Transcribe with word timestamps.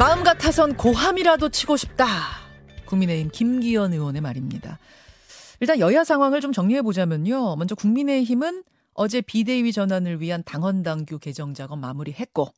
마음 0.00 0.24
같아선 0.24 0.78
고함이라도 0.78 1.50
치고 1.50 1.76
싶다. 1.76 2.06
국민의힘 2.86 3.30
김기현 3.30 3.92
의원의 3.92 4.22
말입니다. 4.22 4.78
일단 5.60 5.78
여야 5.78 6.04
상황을 6.04 6.40
좀 6.40 6.52
정리해 6.52 6.80
보자면요. 6.80 7.56
먼저 7.56 7.74
국민의힘은 7.74 8.64
어제 8.94 9.20
비대위 9.20 9.72
전환을 9.72 10.22
위한 10.22 10.42
당헌 10.42 10.84
당규 10.84 11.18
개정 11.18 11.52
작업 11.52 11.78
마무리했고 11.80 12.48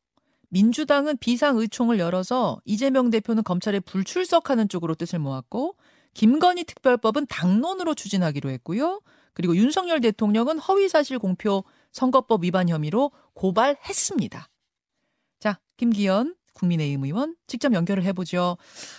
민주당은 0.50 1.16
비상의총을 1.16 1.98
열어서 1.98 2.60
이재명 2.64 3.10
대표는 3.10 3.42
검찰에 3.42 3.80
불출석하는 3.80 4.68
쪽으로 4.68 4.94
뜻을 4.94 5.18
모았고 5.18 5.74
김건희 6.14 6.62
특별법은 6.62 7.26
당론으로 7.26 7.94
추진하기로 7.96 8.50
했고요. 8.50 9.00
그리고 9.34 9.56
윤석열 9.56 10.00
대통령은 10.00 10.60
허위사실 10.60 11.18
공표 11.18 11.64
선거법 11.90 12.44
위반 12.44 12.68
혐의로 12.68 13.10
고발했습니다. 13.34 14.48
자, 15.40 15.58
김기현 15.76 16.36
국민의힘 16.54 17.04
의원 17.04 17.34
직접 17.46 17.72
연결을 17.72 18.04
해보죠. 18.04 18.56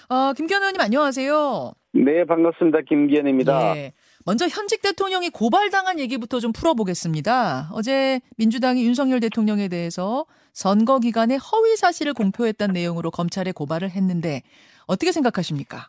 어, 0.10 0.34
김기현 0.34 0.62
의원님 0.62 0.82
안녕하세요. 0.82 1.74
네, 1.94 2.26
반갑습니다. 2.26 2.82
김기현입니다. 2.82 3.78
예. 3.78 3.94
먼저 4.26 4.48
현직 4.48 4.82
대통령이 4.82 5.30
고발당한 5.30 6.00
얘기부터 6.00 6.40
좀 6.40 6.54
풀어보겠습니다. 6.54 7.70
어제 7.74 8.22
민주당이 8.38 8.86
윤석열 8.86 9.20
대통령에 9.20 9.68
대해서 9.68 10.26
선거 10.54 11.00
기간에 11.00 11.36
허위 11.36 11.76
사실을 11.76 12.14
공표했다는 12.14 12.74
내용으로 12.74 13.12
검찰에 13.12 13.52
고발을 13.52 13.90
했는데 13.92 14.42
어떻게 14.88 15.12
생각하십니까? 15.12 15.88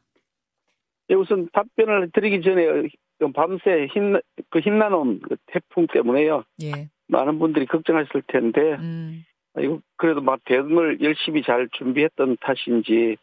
예, 1.10 1.14
우선 1.14 1.48
답변을 1.52 2.10
드리기 2.12 2.42
전에 2.42 2.88
밤새 3.34 3.86
힘, 3.92 4.18
그 4.50 4.60
힘나는 4.60 5.20
그 5.20 5.36
태풍 5.46 5.86
때문에요. 5.92 6.44
예. 6.62 6.88
많은 7.06 7.38
분들이 7.38 7.66
걱정하실 7.66 8.22
텐데, 8.28 8.60
음, 8.80 9.24
이거 9.60 9.78
그래도 9.96 10.20
막 10.20 10.40
대응을 10.44 11.00
열심히 11.00 11.42
잘 11.42 11.68
준비했던 11.72 12.38
탓인지, 12.40 13.16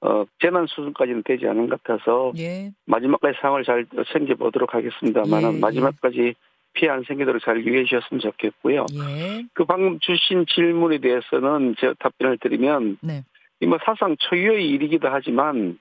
어, 0.00 0.24
재난 0.40 0.66
수준까지는 0.66 1.22
되지 1.24 1.46
않은 1.46 1.68
것 1.68 1.82
같아서, 1.82 2.32
예. 2.38 2.70
마지막까지 2.86 3.38
상황을 3.40 3.64
잘 3.64 3.86
챙겨 4.12 4.34
보도록 4.34 4.74
하겠습니다만, 4.74 5.42
예, 5.42 5.56
예. 5.56 5.60
마지막까지 5.60 6.34
피해 6.74 6.90
안 6.90 7.02
생기도록 7.04 7.42
잘 7.42 7.64
유의해 7.64 7.84
주셨으면 7.84 8.20
좋겠고요. 8.20 8.86
예. 8.94 9.44
그 9.54 9.64
방금 9.64 9.98
주신 10.00 10.44
질문에 10.46 10.98
대해서는 10.98 11.76
제가 11.78 11.94
답변을 11.98 12.38
드리면, 12.38 12.98
네. 13.02 13.22
이뭐 13.60 13.78
사상 13.84 14.16
초유의 14.18 14.68
일이기도 14.68 15.08
하지만 15.08 15.78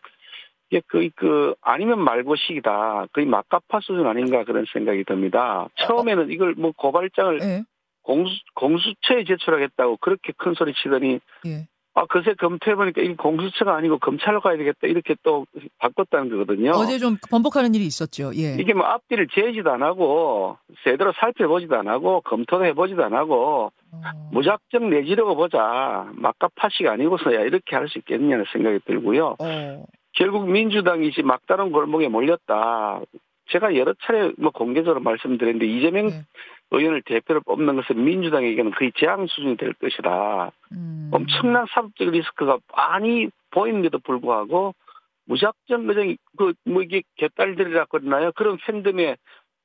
이게 0.70 0.82
거의 0.88 1.12
그 1.16 1.54
아니면 1.62 2.00
말고식이다 2.04 3.08
거의 3.12 3.26
막가파 3.26 3.80
수준 3.82 4.06
아닌가 4.06 4.44
그런 4.46 4.66
생각이 4.72 5.04
듭니다. 5.04 5.68
처음에는 5.76 6.32
이걸 6.32 6.54
뭐 6.56 6.72
고발장을 6.78 7.40
예. 7.42 7.64
공수 8.04 8.34
공수처에 8.56 9.24
제출하겠다고 9.26 9.98
그렇게 9.98 10.34
큰 10.38 10.54
소리 10.54 10.74
치더니 10.74 11.20
예. 11.46 11.68
아 11.94 12.06
그새 12.06 12.34
검토해 12.36 12.76
보니까 12.76 13.02
이 13.02 13.16
공수처가 13.18 13.76
아니고 13.76 14.00
검찰로 14.00 14.40
가야 14.40 14.56
되겠다 14.56 14.88
이렇게 14.88 15.14
또 15.24 15.46
바꿨다는 15.80 16.30
거거든요. 16.30 16.72
어제 16.72 16.98
좀 16.98 17.18
번복하는 17.30 17.76
일이 17.76 17.86
있었죠. 17.86 18.32
예. 18.36 18.56
이게 18.58 18.74
뭐 18.74 18.86
앞뒤를 18.86 19.28
재지도 19.28 19.72
안 19.72 19.84
하고 19.84 20.58
제대로 20.86 21.12
살펴보지도 21.20 21.76
안 21.76 21.90
하고 21.90 22.22
검토도 22.22 22.64
해보지도 22.64 23.04
안 23.04 23.14
하고 23.14 23.74
어, 23.92 24.00
무작정 24.32 24.90
내지르고 24.90 25.36
보자 25.36 26.10
막가파식 26.14 26.88
아니고서야 26.88 27.42
이렇게 27.42 27.76
할 27.76 27.90
수 27.90 27.98
있겠느냐는 27.98 28.46
생각이 28.54 28.80
들고요. 28.86 29.36
어, 29.40 29.86
결국 30.14 30.50
민주당이 30.50 31.10
이제 31.10 31.22
막다른 31.22 31.74
골목에 31.74 32.08
몰렸다. 32.08 33.02
제가 33.52 33.76
여러 33.76 33.94
차례 34.06 34.32
뭐 34.38 34.52
공개적으로 34.52 35.02
말씀드렸는데 35.02 35.66
이재명 35.66 36.08
네. 36.08 36.24
의원을 36.72 37.02
대표로 37.04 37.42
뽑는 37.42 37.76
것은 37.76 38.04
민주당에게는 38.04 38.72
거의 38.72 38.92
재앙 38.96 39.28
수준이 39.28 39.58
될 39.58 39.74
것이다. 39.74 40.52
음. 40.72 41.10
엄청난 41.12 41.66
사법적 41.70 42.10
리스크가 42.10 42.60
많이 42.76 43.30
보이는데도 43.52 44.00
불구하고 44.00 44.74
무작정 45.26 45.86
그냥 45.88 46.16
그뭐 46.38 46.82
이게 46.84 47.04
개딸들이라 47.18 47.86
그러나요? 47.86 48.32
그런 48.34 48.58
팬덤에 48.58 49.18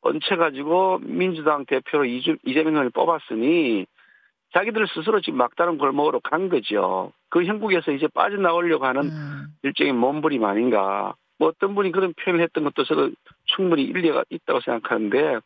얹혀가지고 0.03 1.01
민주당 1.03 1.65
대표로 1.65 2.05
이주- 2.05 2.39
이재명 2.45 2.75
의원을 2.75 2.91
뽑았으니 2.91 3.87
자기들 4.53 4.87
스스로 4.89 5.21
지금 5.21 5.39
막다른 5.39 5.79
골목으로 5.79 6.21
간 6.21 6.49
거죠. 6.49 7.13
그 7.31 7.45
형국에서 7.45 7.93
이제 7.93 8.07
빠져나오려고 8.15 8.85
하는 8.87 9.03
음. 9.11 9.47
일종의 9.63 9.93
몸부림 9.93 10.45
아닌가. 10.45 11.15
뭐 11.39 11.49
어떤 11.49 11.75
분이 11.75 11.93
그런 11.93 12.15
표현을 12.15 12.43
했던 12.43 12.65
것도 12.65 12.85
저도 12.85 13.11
충분히 13.45 13.83
일리가 13.85 14.25
있다고 14.31 14.61
생각하는데 14.61 15.41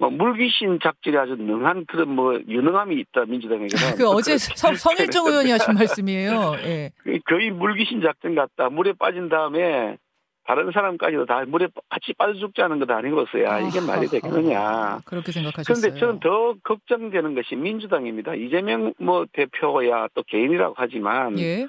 뭐 0.00 0.08
물귀신 0.08 0.78
작전이 0.82 1.14
아주 1.18 1.36
능한 1.36 1.84
그런 1.84 2.08
뭐 2.08 2.40
유능함이 2.48 2.96
있다 2.96 3.26
민주당에게는. 3.26 3.96
그 3.98 4.08
어제 4.08 4.38
성, 4.38 4.74
성일정 4.74 5.26
의원이 5.26 5.50
하신 5.50 5.74
말씀이에요. 5.74 6.54
예. 6.64 6.90
거의 7.26 7.50
물귀신 7.50 8.00
작전 8.00 8.34
같다. 8.34 8.70
물에 8.70 8.94
빠진 8.98 9.28
다음에 9.28 9.98
다른 10.46 10.72
사람까지도 10.72 11.26
다 11.26 11.44
물에 11.46 11.68
같이 11.90 12.14
빠져 12.16 12.32
죽지 12.32 12.62
않은 12.62 12.78
것 12.78 12.90
아니고서야 12.90 13.60
이게 13.60 13.78
말이 13.82 14.08
되겠느냐. 14.08 15.00
그렇게 15.04 15.32
생각하셨어요. 15.32 15.74
그런데 15.82 16.00
저는 16.00 16.20
더 16.20 16.54
걱정되는 16.64 17.34
것이 17.34 17.54
민주당입니다. 17.54 18.34
이재명 18.36 18.94
뭐 18.98 19.26
대표야 19.30 20.08
또 20.14 20.22
개인이라고 20.22 20.76
하지만 20.78 21.38
예. 21.38 21.68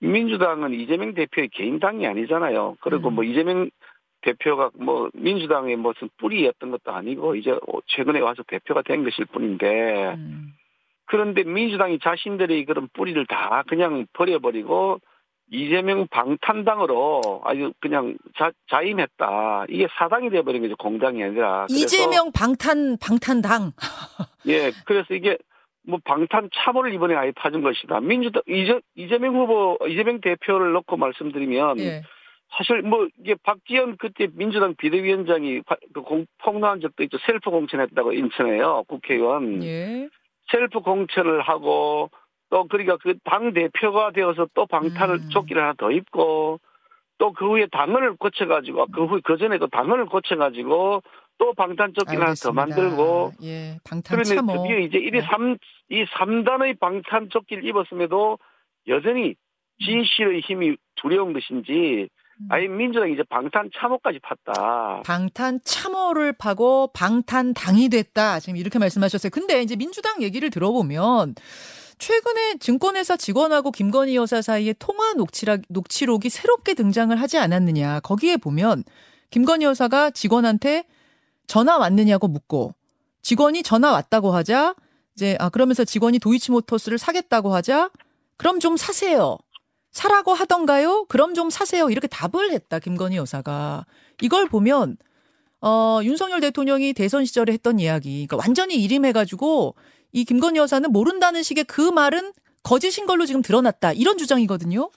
민주당은 0.00 0.74
이재명 0.74 1.14
대표의 1.14 1.50
개인 1.52 1.78
당이 1.78 2.08
아니잖아요. 2.08 2.76
그리고 2.80 3.10
음. 3.10 3.14
뭐 3.14 3.22
이재명 3.22 3.70
대표가 4.22 4.70
뭐 4.74 5.08
민주당의 5.14 5.76
무슨 5.76 6.08
뿌리였던 6.18 6.70
것도 6.70 6.92
아니고 6.92 7.36
이제 7.36 7.58
최근에 7.86 8.20
와서 8.20 8.42
대표가 8.46 8.82
된 8.82 9.04
것일 9.04 9.26
뿐인데 9.26 10.14
음. 10.14 10.54
그런데 11.06 11.42
민주당이 11.44 11.98
자신들의 12.00 12.64
그런 12.66 12.88
뿌리를 12.92 13.24
다 13.26 13.62
그냥 13.66 14.06
버려버리고 14.12 15.00
이재명 15.50 16.06
방탄당으로 16.08 17.42
아주 17.44 17.72
그냥 17.80 18.16
자, 18.36 18.52
자임했다. 18.70 19.66
이게 19.70 19.88
사당이 19.98 20.30
돼버린 20.30 20.60
거죠. 20.62 20.76
공당이 20.76 21.22
아니라. 21.24 21.66
이재명 21.70 22.32
방탄 22.32 22.98
방탄당. 22.98 23.72
예, 24.46 24.70
그래서 24.84 25.14
이게 25.14 25.38
뭐 25.86 25.98
방탄 26.04 26.50
참호를 26.54 26.92
이번에 26.92 27.14
아예 27.14 27.32
파준 27.32 27.62
것이다. 27.62 28.00
민주당 28.00 28.42
이재, 28.46 28.80
이재명 28.94 29.36
후보 29.36 29.78
이재명 29.88 30.20
대표를 30.20 30.72
놓고 30.72 30.98
말씀드리면 30.98 31.78
예. 31.80 32.02
사실 32.56 32.82
뭐 32.82 33.06
이게 33.18 33.34
박지원 33.42 33.96
그때 33.98 34.26
민주당 34.32 34.74
비대위원장이 34.76 35.62
파- 35.62 35.76
그 35.92 36.00
공, 36.02 36.26
폭로한 36.38 36.80
적도 36.80 37.02
있죠. 37.04 37.18
셀프 37.26 37.50
공천했다고 37.50 38.12
인천에요. 38.12 38.84
국회의원 38.88 39.62
예. 39.62 40.08
셀프 40.50 40.80
공천을 40.80 41.42
하고 41.42 42.10
또 42.50 42.66
그러니까 42.66 42.96
그 42.96 43.14
당 43.24 43.52
대표가 43.52 44.10
되어서 44.12 44.46
또 44.54 44.64
방탄을 44.66 45.16
음. 45.16 45.28
조끼를 45.30 45.60
하나 45.62 45.74
더 45.74 45.90
입고 45.90 46.58
또 47.18 47.32
그 47.32 47.46
후에 47.50 47.66
당헌을 47.66 48.16
고쳐가지고 48.16 48.86
그 48.92 49.04
후에 49.06 49.20
그 49.24 49.36
전에 49.36 49.58
또 49.58 49.66
당헌을 49.66 50.06
고쳐가지고 50.06 51.02
또 51.36 51.52
방탄 51.54 51.92
조끼를 51.92 52.22
하나 52.22 52.34
더. 52.34 52.52
만들고 52.52 53.32
예. 53.42 53.76
방탄 53.84 54.16
그런데 54.18 54.36
참호. 54.36 54.62
드디어 54.62 54.78
이제 54.78 54.98
이리 54.98 55.20
네. 55.20 55.20
삼, 55.22 55.56
이 55.90 56.04
3단의 56.04 56.78
방탄 56.80 57.28
조끼를 57.28 57.64
입었음에도 57.66 58.38
여전히 58.86 59.34
진실의 59.84 60.40
힘이 60.40 60.76
두려운 60.96 61.32
것인지 61.34 62.08
음. 62.10 62.17
아예 62.48 62.66
민주당이 62.68 63.12
이제 63.14 63.22
방탄 63.28 63.70
참호까지 63.76 64.20
팠다. 64.20 65.02
방탄 65.02 65.60
참호를 65.64 66.32
파고 66.32 66.90
방탄 66.92 67.52
당이 67.52 67.88
됐다. 67.88 68.40
지금 68.40 68.56
이렇게 68.56 68.78
말씀하셨어요. 68.78 69.30
근데 69.30 69.62
이제 69.62 69.76
민주당 69.76 70.22
얘기를 70.22 70.50
들어보면 70.50 71.34
최근에 71.98 72.58
증권회사 72.58 73.16
직원하고 73.16 73.72
김건희 73.72 74.14
여사 74.14 74.40
사이에 74.40 74.72
통화 74.78 75.14
녹취락, 75.14 75.62
녹취록이 75.68 76.30
새롭게 76.30 76.74
등장을 76.74 77.14
하지 77.20 77.38
않았느냐. 77.38 78.00
거기에 78.00 78.36
보면 78.36 78.84
김건희 79.30 79.64
여사가 79.64 80.10
직원한테 80.10 80.84
전화 81.46 81.76
왔느냐고 81.76 82.28
묻고 82.28 82.74
직원이 83.22 83.62
전화 83.62 83.90
왔다고 83.92 84.30
하자 84.30 84.74
이제 85.16 85.36
아 85.40 85.48
그러면서 85.48 85.84
직원이 85.84 86.18
도이치모터스를 86.18 86.98
사겠다고 86.98 87.52
하자 87.52 87.90
그럼 88.36 88.60
좀 88.60 88.76
사세요. 88.76 89.38
사라고 89.90 90.32
하던가요? 90.34 91.06
그럼 91.08 91.34
좀 91.34 91.50
사세요. 91.50 91.90
이렇게 91.90 92.06
답을 92.08 92.52
했다. 92.52 92.78
김건희 92.78 93.16
여사가. 93.16 93.84
이걸 94.22 94.46
보면 94.48 94.96
어, 95.60 96.00
윤석열 96.04 96.40
대통령이 96.40 96.92
대선 96.92 97.24
시절에 97.24 97.52
했던 97.52 97.80
이야기, 97.80 98.26
그러니까 98.26 98.36
완전히 98.36 98.76
일임해 98.76 99.12
가지고 99.12 99.74
이 100.12 100.24
김건희 100.24 100.58
여사는 100.58 100.90
모른다는 100.92 101.42
식의 101.42 101.64
그 101.64 101.80
말은 101.80 102.32
거짓인 102.62 103.06
걸로 103.06 103.24
지금 103.26 103.42
드러났다. 103.42 103.92
이런 103.92 104.18
주장이거든요. 104.18 104.90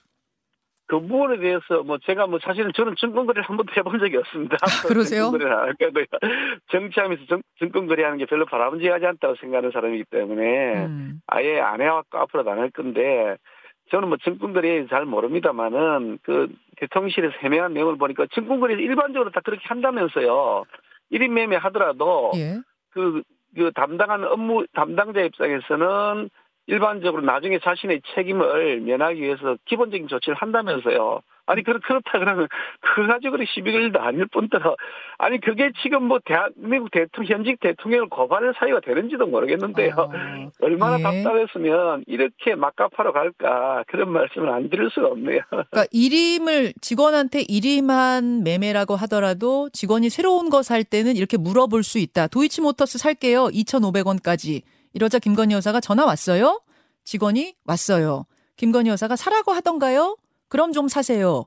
그 0.86 1.00
부분에 1.00 1.38
대해서 1.38 1.82
뭐 1.86 1.96
제가 2.04 2.26
뭐 2.26 2.38
사실은 2.44 2.70
저는 2.76 2.94
증권거래를 3.00 3.42
한 3.48 3.56
번도 3.56 3.72
해본 3.76 3.98
적이 3.98 4.18
없습니다. 4.18 4.56
그러세요? 4.86 5.30
할 5.40 5.74
거고요. 5.74 6.04
정치하면서 6.70 7.24
정, 7.30 7.42
증권거래하는 7.60 8.18
게 8.18 8.26
별로 8.26 8.44
바람직하지 8.44 9.06
않다고 9.06 9.36
생각하는 9.40 9.70
사람이기 9.72 10.04
때문에 10.10 10.84
음, 10.84 11.20
아예 11.26 11.60
안 11.60 11.80
해왔고 11.80 12.18
앞으로도 12.18 12.50
안 12.50 12.58
할 12.58 12.70
건데 12.70 13.36
저는 13.92 14.08
뭐 14.08 14.16
증권거래 14.16 14.86
잘 14.86 15.04
모릅니다만은 15.04 16.18
그 16.22 16.48
대통령실에서 16.78 17.34
해명한 17.42 17.74
내용을 17.74 17.98
보니까 17.98 18.26
증권거래 18.34 18.74
일반적으로 18.82 19.30
다 19.30 19.40
그렇게 19.44 19.62
한다면서요. 19.66 20.64
1인 21.12 21.28
매매 21.28 21.56
하더라도 21.56 22.32
예. 22.36 22.58
그, 22.90 23.22
그 23.54 23.70
담당하는 23.74 24.28
업무 24.28 24.64
담당자 24.72 25.20
입장에서는 25.20 26.30
일반적으로 26.68 27.22
나중에 27.22 27.58
자신의 27.58 28.00
책임을 28.14 28.80
면하기 28.80 29.20
위해서 29.20 29.58
기본적인 29.66 30.08
조치를 30.08 30.36
한다면서요. 30.36 31.20
아니 31.46 31.62
그렇 31.62 31.78
그렇다 31.80 32.18
그러면 32.18 32.48
그 32.80 33.06
가지고 33.06 33.36
시비 33.44 33.70
걸일도 33.72 34.00
아닐 34.00 34.26
뿐더러 34.28 34.76
아니 35.18 35.40
그게 35.40 35.70
지금 35.82 36.04
뭐 36.04 36.18
대한민국 36.24 36.90
대통령 36.90 37.38
현직 37.40 37.60
대통령을 37.60 38.08
고발할 38.08 38.54
사유가 38.58 38.80
되는지도 38.80 39.26
모르겠는데요. 39.26 39.94
어, 39.96 40.10
얼마나 40.60 40.98
예. 40.98 41.02
답답했으면 41.02 42.04
이렇게 42.06 42.54
막가파로 42.54 43.12
갈까 43.12 43.84
그런 43.88 44.10
말씀을 44.10 44.48
안 44.50 44.70
드릴 44.70 44.88
수가 44.90 45.08
없네요. 45.08 45.40
그러니까 45.50 45.84
일임을 45.90 46.72
직원한테 46.80 47.42
일임한 47.42 48.42
매매라고 48.42 48.96
하더라도 48.96 49.68
직원이 49.70 50.08
새로운 50.08 50.48
거 50.48 50.62
살 50.62 50.84
때는 50.84 51.16
이렇게 51.16 51.36
물어볼 51.36 51.82
수 51.82 51.98
있다. 51.98 52.28
도이치모터스 52.28 52.98
살게요. 52.98 53.46
2,500원까지. 53.48 54.62
이러자 54.94 55.18
김건희 55.18 55.54
여사가 55.54 55.80
전화 55.80 56.04
왔어요. 56.04 56.60
직원이 57.04 57.54
왔어요. 57.64 58.24
김건희 58.56 58.90
여사가 58.90 59.16
사라고 59.16 59.52
하던가요? 59.52 60.16
그럼 60.52 60.72
좀 60.72 60.86
사세요. 60.88 61.46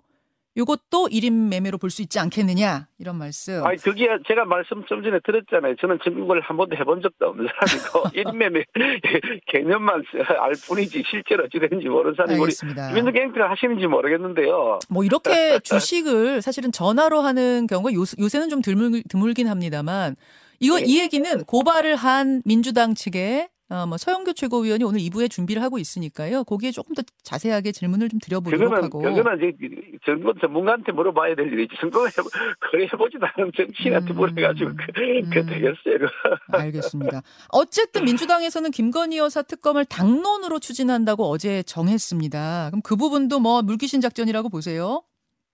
요것도 0.57 1.10
일임 1.12 1.50
매매로 1.50 1.78
볼 1.78 1.92
수 1.92 2.02
있지 2.02 2.18
않겠느냐 2.18 2.88
이런 2.98 3.18
말씀. 3.18 3.63
아니 3.63 3.78
그게 3.78 4.07
제가 4.28 4.46
말씀 4.46 4.84
좀 4.86 5.04
전에 5.04 5.19
드렸잖아요. 5.24 5.75
저는 5.80 6.00
증거를 6.04 6.42
한 6.42 6.57
번도 6.57 6.75
해본 6.75 7.02
적도 7.04 7.28
없는 7.28 7.46
사람이고 7.46 8.10
일매매 8.34 8.63
개념만 9.52 10.02
알 10.40 10.54
뿐이지 10.68 11.04
실제로 11.07 11.44
어찌 11.44 11.60
되는지 11.60 11.88
모르는 11.88 12.16
사람이 12.16 12.40
우리. 12.40 12.52
김현숙 12.54 13.16
앵커가 13.16 13.52
하시는지 13.52 13.86
모르겠는데요. 13.86 14.80
뭐 14.90 15.04
이렇게 15.04 15.60
주식을 15.63 16.42
사실은 16.42 16.72
전화로 16.72 17.19
하는 17.22 17.68
경우가 17.68 17.94
요, 17.94 18.04
요새는 18.18 18.50
좀 18.50 18.62
드물, 18.63 19.04
드물긴 19.08 19.48
합니다만 19.48 20.16
이거 20.60 20.80
이 20.80 21.00
얘기는 21.00 21.44
고발을 21.44 21.96
한 21.96 22.42
민주당 22.46 22.96
측에 22.96 23.50
어, 23.68 23.88
뭐 23.88 23.98
서영교 23.98 24.34
최고위원이 24.34 24.84
오늘 24.84 25.00
2부에 25.00 25.30
준비를 25.30 25.62
하고 25.62 25.80
있으니까요. 25.80 26.44
거기에 26.44 26.70
조금 26.70 26.94
더 26.94 27.02
자세하게 27.24 27.72
질문을 27.72 28.10
좀 28.10 28.20
드려보도록 28.20 28.62
그거는 28.62 28.84
하고. 28.84 29.00
그거는 29.02 29.38
이제 29.38 29.98
정보 30.06 30.34
전문가한테 30.36 30.92
물어봐야 30.92 31.34
될 31.34 31.52
일이지. 31.52 31.76
해보, 31.84 31.90
그래 32.60 32.84
해보지도 32.84 33.26
않은 33.26 33.52
정치인한테 33.58 34.14
음, 34.14 34.18
물어가지고 34.18 34.72
그, 34.76 34.86
그 34.94 35.40
음. 35.40 35.46
되겠어요. 35.48 35.98
그거. 35.98 36.08
알겠습니다. 36.60 37.22
어쨌든 37.50 38.06
민주당에서는 38.06 38.70
김건희 38.70 39.18
여사 39.18 39.42
특검을 39.42 39.86
당론으로 39.86 40.60
추진한다고 40.60 41.24
어제 41.24 41.64
정했습니다. 41.64 42.70
그럼 42.70 42.82
그 42.84 42.96
부분도 42.96 43.40
뭐 43.40 43.64
물귀신 43.64 44.00
작전이라고 44.00 44.50
보세요. 44.50 45.02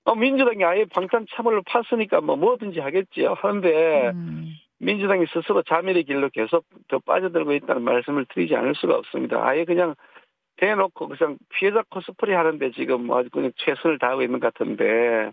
어, 0.04 0.16
민주당이 0.16 0.64
아예 0.66 0.86
방탄 0.86 1.26
참을로 1.34 1.62
팠으니까 1.64 2.22
뭐 2.22 2.36
뭐든지 2.36 2.80
하겠지요. 2.80 3.36
하는데 3.38 4.10
음. 4.10 4.48
민주당이 4.82 5.26
스스로 5.32 5.62
자멸의 5.64 6.04
길로 6.06 6.30
계속 6.30 6.66
더 6.88 7.00
빠져들고 7.00 7.54
있다는 7.54 7.84
말씀을 7.84 8.26
드리지 8.34 8.56
않을 8.56 8.74
수가 8.76 8.96
없습니다. 8.96 9.38
아예 9.46 9.64
그냥 9.64 9.96
대놓고 10.58 11.08
그냥 11.08 11.38
피해자 11.50 11.84
코스프레 11.90 12.36
하는데 12.36 12.72
지금 12.72 13.12
아주 13.12 13.30
그냥 13.30 13.52
최선을 13.58 14.00
다하고 14.00 14.24
있는 14.24 14.40
것 14.40 14.54
같은데 14.54 15.32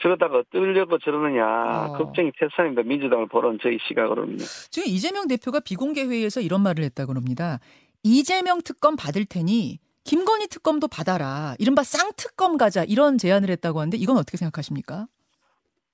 저러다가 0.00 0.38
어쩌려고 0.38 0.98
저러느냐 0.98 1.90
어. 1.90 1.92
걱정이 1.98 2.32
태산입니다. 2.38 2.82
민주당을 2.82 3.26
보는 3.26 3.58
저희 3.62 3.78
시각으로는요. 3.88 4.38
지금 4.70 4.88
이재명 4.88 5.28
대표가 5.28 5.60
비공개 5.60 6.04
회의에서 6.04 6.40
이런 6.40 6.62
말을 6.62 6.84
했다고 6.84 7.14
합니다. 7.14 7.58
이재명 8.02 8.60
특검 8.62 8.96
받을 8.96 9.24
테니 9.24 9.78
김건희 10.04 10.48
특검도 10.48 10.88
받아라. 10.88 11.54
이른바 11.58 11.82
쌍특검 11.82 12.56
가자. 12.56 12.82
이런 12.84 13.18
제안을 13.18 13.50
했다고 13.50 13.80
하는데 13.80 13.96
이건 13.98 14.16
어떻게 14.16 14.36
생각하십니까? 14.38 15.06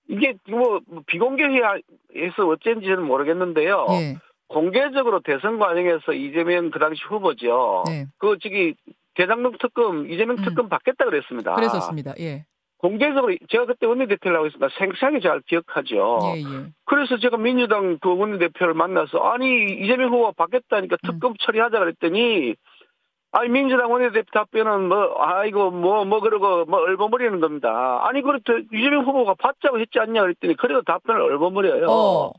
이게 0.08 0.34
뭐 0.48 0.80
비공개회에서 1.06 2.46
어쩐지 2.46 2.86
저는 2.86 3.04
모르겠는데요. 3.04 3.86
예. 3.90 4.16
공개적으로 4.48 5.20
대선 5.20 5.58
과정에서 5.58 6.12
이재명 6.12 6.70
그 6.70 6.78
당시 6.78 7.02
후보죠. 7.08 7.84
네. 7.86 8.06
그 8.18 8.38
저기 8.42 8.74
대장동 9.14 9.56
특검 9.60 10.10
이재명 10.10 10.36
음. 10.38 10.44
특검 10.44 10.68
받겠다 10.68 11.04
그랬습니다. 11.06 11.54
그랬었습니다. 11.54 12.14
예. 12.20 12.44
공개적으로 12.78 13.34
제가 13.48 13.64
그때 13.64 13.86
원내대표를 13.86 14.36
하고 14.36 14.46
있습니다. 14.46 14.68
생생하게 14.78 15.20
잘 15.20 15.40
기억하죠. 15.46 16.18
예, 16.36 16.40
예. 16.40 16.66
그래서 16.84 17.16
제가 17.18 17.38
민주당 17.38 17.98
그 17.98 18.14
원내대표를 18.14 18.74
만나서 18.74 19.20
아니 19.20 19.72
이재명 19.80 20.12
후보 20.12 20.32
받겠다니까 20.32 20.96
음. 21.02 21.10
특검 21.10 21.34
처리하자 21.40 21.78
그랬더니 21.78 22.54
아니 23.36 23.48
민주당 23.48 23.90
원내대표 23.90 24.31
답변은 24.32 24.88
뭐 24.88 25.16
아이고 25.19 25.72
뭐뭐 25.72 26.20
그러고 26.20 26.64
뭐 26.66 26.78
얼버무리는 26.78 27.40
겁니다. 27.40 28.00
아니 28.06 28.22
그렇다 28.22 28.52
이재명 28.72 29.04
후보가 29.04 29.34
받자고 29.34 29.81
했지 29.81 29.98
않냐 29.98 30.22
그랬더니 30.22 30.54
그래도 30.56 30.82
답변을 30.82 31.20
얼버무려요. 31.20 31.86
어. 31.88 32.32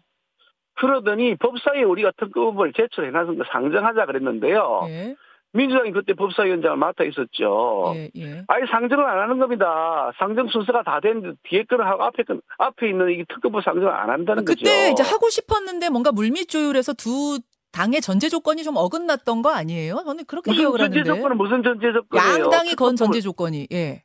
그러더니 0.75 1.36
법사위에 1.36 1.83
우리가 1.83 2.12
특검을 2.18 2.71
제출해놔서 2.71 3.33
상정하자 3.51 4.06
그랬는데요. 4.06 4.86
예. 4.88 5.15
민주당이 5.51 5.92
그때 5.92 6.13
법사위원장을 6.13 6.77
맡아 6.77 7.03
있었죠. 7.03 7.94
예, 7.95 8.09
예. 8.18 8.44
아예 8.48 8.65
상정을 8.69 9.06
안 9.06 9.19
하는 9.19 9.38
겁니다. 9.38 10.12
상정 10.18 10.48
순서가 10.48 10.83
다 10.83 11.01
됐는데 11.01 11.38
뒤에 11.44 11.63
거는 11.63 11.86
하고 11.86 12.03
앞에 12.03 12.24
건 12.24 12.41
앞에 12.57 12.89
있는 12.89 13.09
이 13.12 13.25
특검부 13.25 13.62
상정을 13.62 13.89
안 13.89 14.09
한다는 14.09 14.45
거죠. 14.45 14.57
그때 14.57 14.91
이제 14.91 15.03
하고 15.03 15.30
싶었는데 15.30 15.89
뭔가 15.89 16.13
물밑 16.13 16.50
조율해서 16.50 16.94
두 16.94 17.39
당의 17.75 18.00
전제 18.00 18.30
조건이 18.30 18.63
좀 18.63 18.77
어긋났던 18.77 19.42
거 19.42 19.50
아니에요? 19.51 19.98
저는 20.06 20.24
그렇게 20.25 20.54
기억을 20.54 20.80
전제 20.80 21.00
하는데. 21.00 21.18
조건은 21.18 21.38
무슨 21.38 21.62
전제 21.62 21.92
조건이에요? 21.92 22.44
양당이 22.45 22.75
건 22.75 22.95
전제 22.95 23.19
조건이. 23.19 23.68
예. 23.74 24.04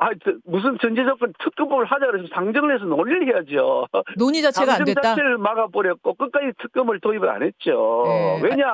아, 0.00 0.08
저, 0.24 0.32
무슨 0.44 0.76
전제 0.82 1.04
조건 1.04 1.32
특검법을 1.38 1.84
하자 1.84 2.06
그래서 2.06 2.26
상정을 2.34 2.74
해서 2.74 2.84
논의를 2.84 3.28
해야죠. 3.28 3.86
논의 4.18 4.42
자체가 4.42 4.74
안 4.74 4.84
됐다. 4.84 5.00
자체를 5.00 5.38
막아버렸고 5.38 6.14
끝까지 6.14 6.52
특검을 6.60 6.98
도입을 7.00 7.28
안 7.30 7.42
했죠. 7.44 8.02
예. 8.08 8.40
왜냐? 8.42 8.66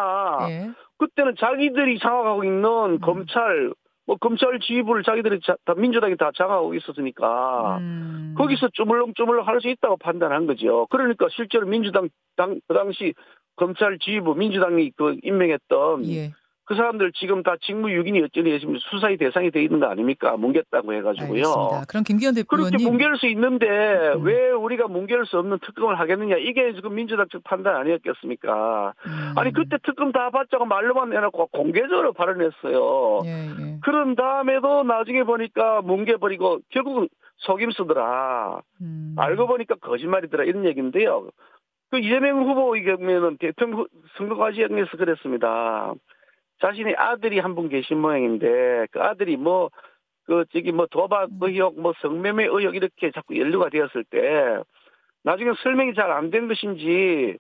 예. 0.48 0.70
그때는 0.98 1.34
자기들이 1.38 1.98
장악하고 1.98 2.44
있는 2.44 2.64
음. 2.64 3.00
검찰, 3.00 3.72
뭐 4.06 4.16
검찰 4.16 4.58
지휘부를 4.60 5.02
자기들이 5.02 5.40
자- 5.46 5.56
다 5.66 5.74
민주당이 5.74 6.16
다 6.16 6.30
장악하고 6.36 6.74
있었으니까 6.74 7.76
음. 7.78 8.34
거기서 8.36 8.68
쪼물렁쪼물렁 8.72 9.46
할 9.46 9.60
수 9.60 9.68
있다고 9.68 9.98
판단한 9.98 10.46
거죠. 10.46 10.86
그러니까 10.90 11.26
실제로 11.30 11.66
민주당 11.66 12.08
당, 12.36 12.58
그 12.66 12.74
당시 12.74 13.12
검찰 13.60 13.98
지휘부 13.98 14.34
민주당이 14.34 14.92
그 14.96 15.18
임명했던 15.22 16.06
예. 16.06 16.32
그 16.64 16.74
사람들 16.76 17.12
지금 17.12 17.42
다 17.42 17.56
직무유gin이 17.60 18.22
어쩌니 18.22 18.58
지금 18.58 18.78
수사의 18.78 19.18
대상이 19.18 19.50
돼 19.50 19.62
있는 19.62 19.80
거 19.80 19.86
아닙니까? 19.86 20.36
뭉갰다고 20.36 20.94
해가지고요. 20.94 21.44
알겠습니다. 21.44 21.84
그럼 21.88 22.04
김기현 22.04 22.34
그렇게 22.46 22.70
대표님 22.70 22.86
뭉갤 22.86 23.16
수 23.18 23.26
있는데 23.26 23.66
음. 23.66 24.22
왜 24.22 24.50
우리가 24.50 24.86
뭉갤 24.86 25.26
수 25.26 25.38
없는 25.38 25.58
특검을 25.66 25.98
하겠느냐 25.98 26.36
이게 26.36 26.72
지금 26.72 26.94
민주당 26.94 27.26
측 27.28 27.44
판단 27.44 27.74
아니었겠습니까? 27.76 28.94
음. 29.04 29.32
아니 29.36 29.52
그때 29.52 29.76
특검 29.82 30.12
다 30.12 30.30
받자고 30.30 30.64
말로만 30.64 31.12
해놓고 31.12 31.48
공개적으로 31.48 32.12
발언했어요. 32.14 33.20
예, 33.26 33.30
예. 33.30 33.78
그런 33.82 34.14
다음에도 34.14 34.84
나중에 34.84 35.24
보니까 35.24 35.82
뭉개버리고 35.82 36.60
결국은 36.70 37.08
속임 37.38 37.72
쓰더라. 37.72 38.62
음. 38.80 39.16
알고 39.18 39.48
보니까 39.48 39.74
거짓말이더라 39.74 40.44
이런 40.44 40.64
얘기인데요. 40.66 41.30
그 41.90 41.98
이재명 41.98 42.42
후보의 42.48 42.84
경우에는 42.84 43.36
대통령 43.38 43.80
후- 43.80 43.88
선거 44.16 44.36
과정에서 44.36 44.96
그랬습니다. 44.96 45.92
자신의 46.60 46.94
아들이 46.96 47.38
한 47.38 47.54
분 47.54 47.68
계신 47.68 47.98
모양인데 47.98 48.86
그 48.92 49.00
아들이 49.00 49.36
뭐 49.36 49.70
그 50.26 50.44
저기 50.52 50.70
뭐 50.70 50.86
도박 50.86 51.28
의혹 51.40 51.80
뭐 51.80 51.92
성매매 52.00 52.44
의혹 52.44 52.76
이렇게 52.76 53.10
자꾸 53.10 53.36
연루가 53.36 53.68
되었을 53.68 54.04
때 54.04 54.58
나중에 55.24 55.50
설명이 55.62 55.94
잘 55.94 56.10
안 56.12 56.30
된 56.30 56.46
것인지 56.46 57.36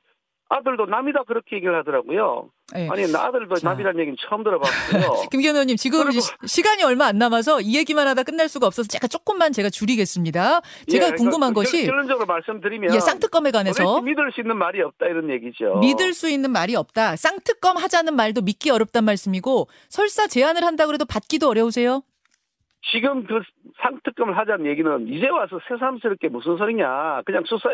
아들도 0.52 0.86
남이다 0.86 1.22
그렇게 1.28 1.56
얘기를 1.56 1.74
하더라고요. 1.78 2.50
예. 2.76 2.88
아니 2.90 3.10
나 3.12 3.26
아들도 3.26 3.54
자. 3.54 3.68
남이라는 3.70 4.00
얘기는 4.00 4.16
처음 4.28 4.42
들어봤고요. 4.42 5.28
김기현 5.30 5.54
의원님 5.54 5.76
지금 5.76 6.02
그리고- 6.04 6.20
시- 6.20 6.32
시간이 6.44 6.82
얼마 6.82 7.06
안 7.06 7.18
남아서 7.18 7.60
이 7.60 7.76
얘기만 7.76 8.08
하다 8.08 8.24
끝날 8.24 8.48
수가 8.48 8.66
없어서 8.66 8.88
제가 8.88 9.06
조금만 9.06 9.52
제가 9.52 9.70
줄이겠습니다. 9.70 10.60
제가 10.88 11.06
예, 11.06 11.10
궁금한 11.12 11.54
그러니까 11.54 11.60
것이 11.60 11.86
결론적으로 11.86 12.26
말씀드리면 12.26 12.92
예, 12.94 12.98
쌍특검에 12.98 13.52
관해서 13.52 14.02
믿을 14.02 14.32
수 14.32 14.40
있는 14.40 14.56
말이 14.58 14.82
없다 14.82 15.06
이런 15.06 15.30
얘기죠. 15.30 15.78
믿을 15.80 16.12
수 16.14 16.28
있는 16.28 16.50
말이 16.50 16.74
없다. 16.74 17.14
쌍특검 17.14 17.76
하자는 17.76 18.16
말도 18.16 18.42
믿기 18.42 18.70
어렵단 18.70 19.04
말씀이고 19.04 19.68
설사 19.88 20.26
제안을 20.26 20.64
한다 20.64 20.86
그래도 20.86 21.04
받기도 21.04 21.48
어려우세요? 21.48 22.02
지금 22.92 23.24
그 23.26 23.40
상특검을 23.82 24.36
하자는 24.38 24.66
얘기는 24.66 25.06
이제 25.08 25.28
와서 25.28 25.60
새삼스럽게 25.68 26.28
무슨 26.28 26.56
소리냐. 26.56 27.22
그냥 27.26 27.44
수사, 27.46 27.68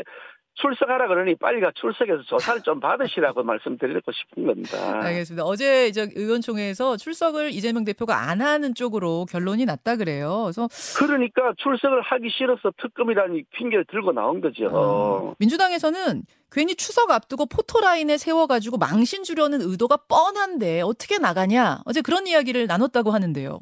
출석하라 0.57 1.09
그러니 1.09 1.37
빨리 1.37 1.61
가 1.61 1.71
출석해서 1.75 2.23
조사를 2.23 2.63
좀 2.63 2.81
받으시라고 2.81 3.43
말씀드리고 3.45 4.13
싶은 4.13 4.47
겁니다. 4.47 5.01
알겠습니다. 5.03 5.45
어제 5.45 5.87
이제 5.87 6.09
의원총회에서 6.15 6.97
출석을 6.97 7.51
이재명 7.53 7.85
대표가 7.85 8.29
안 8.29 8.41
하는 8.41 8.75
쪽으로 8.75 9.27
결론이 9.27 9.65
났다 9.67 9.97
그래요. 9.97 10.43
그래서 10.45 10.69
그러니까 10.99 11.53
출석을 11.59 12.01
하기 12.03 12.29
싫어서 12.31 12.73
특검이라는 12.81 13.45
핑계를 13.57 13.85
들고 13.91 14.13
나온 14.13 14.41
거죠. 14.41 14.69
어, 14.73 15.35
민주당에서는 15.39 16.23
괜히 16.51 16.75
추석 16.75 17.11
앞두고 17.11 17.47
포토라인에 17.47 18.17
세워가지고 18.17 18.79
망신 18.79 19.25
주려는 19.25 19.61
의도가 19.61 19.99
뻔한데 20.09 20.81
어떻게 20.83 21.19
나가냐 21.19 21.81
어제 21.85 22.01
그런 22.01 22.27
이야기를 22.27 22.67
나눴다고 22.67 23.11
하는데요. 23.11 23.61